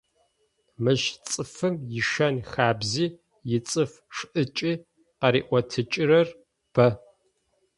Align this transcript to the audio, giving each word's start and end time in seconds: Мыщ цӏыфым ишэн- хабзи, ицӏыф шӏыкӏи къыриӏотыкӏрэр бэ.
Мыщ 0.83 1.01
цӏыфым 1.29 1.75
ишэн- 1.99 2.35
хабзи, 2.51 3.05
ицӏыф 3.55 3.91
шӏыкӏи 4.15 4.71
къыриӏотыкӏрэр 5.19 6.27
бэ. 6.73 6.87